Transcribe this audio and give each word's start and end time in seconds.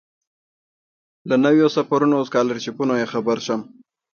له 1.29 1.35
نویو 1.45 1.67
سفرونو 1.75 2.13
او 2.19 2.23
سکالرشیپونو 2.29 2.93
یې 3.01 3.11
خبر 3.13 3.37
شم. 3.45 3.61